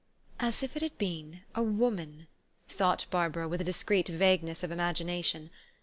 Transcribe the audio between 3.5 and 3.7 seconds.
a